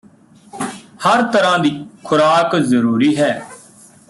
ਹਰ 1.05 1.21
ਤਰ੍ਹਾਂ 1.23 1.59
ਦੀ 1.59 1.71
ਖੁਰਾਕ 2.03 2.55
ਜ਼ਰੂਰੀ 2.55 3.15
ਹੈ 3.17 3.33